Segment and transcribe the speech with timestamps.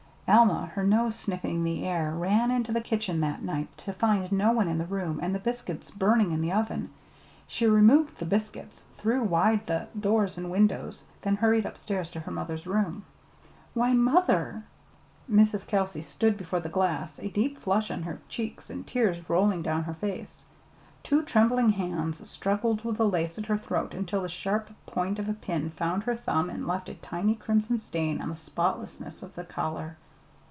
[0.33, 4.53] Alma, her nose sniffing the air, ran into the kitchen that night to find no
[4.53, 6.89] one in the room, and the biscuits burning in the oven.
[7.47, 12.31] She removed the biscuits, threw wide the doors and windows, then hurried upstairs to her
[12.31, 13.03] mother's room.
[13.73, 14.63] "Why, mother!"
[15.29, 15.67] Mrs.
[15.67, 19.83] Kelsey stood before the glass, a deep flush on her cheeks and tears rolling down
[19.83, 20.45] her face.
[21.03, 25.27] Two trembling hands struggled with the lace at her throat until the sharp point of
[25.27, 29.35] a pin found her thumb and left a tiny crimson stain on the spotlessness of
[29.35, 29.97] the collar.